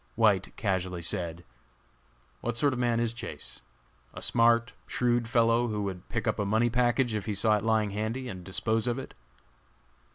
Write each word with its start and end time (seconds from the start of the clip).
White 0.15 0.55
casually 0.55 1.03
said: 1.03 1.43
"What 2.39 2.57
sort 2.57 2.73
of 2.73 2.79
a 2.79 2.81
man 2.81 2.99
is 2.99 3.13
Chase? 3.13 3.61
A 4.15 4.21
smart, 4.23 4.73
shrewd 4.87 5.27
fellow 5.27 5.67
who 5.67 5.83
would 5.83 6.09
pick 6.09 6.25
up 6.27 6.39
a 6.39 6.43
money 6.43 6.71
package 6.71 7.13
if 7.13 7.27
he 7.27 7.35
saw 7.35 7.55
it 7.55 7.63
lying 7.63 7.91
handy, 7.91 8.27
and 8.27 8.43
dispose 8.43 8.87
of 8.87 8.97
it?" 8.97 9.13